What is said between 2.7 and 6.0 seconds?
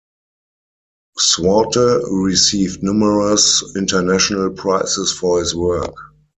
numerous international prizes for his work.